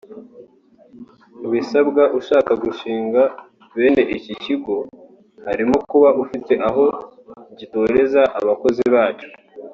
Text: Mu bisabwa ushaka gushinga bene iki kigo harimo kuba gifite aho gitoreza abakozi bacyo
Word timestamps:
Mu 1.39 1.47
bisabwa 1.53 2.03
ushaka 2.19 2.51
gushinga 2.63 3.21
bene 3.75 4.03
iki 4.17 4.33
kigo 4.43 4.75
harimo 5.45 5.77
kuba 5.89 6.09
gifite 6.17 6.53
aho 6.67 6.85
gitoreza 7.59 8.21
abakozi 8.39 8.83
bacyo 8.93 9.29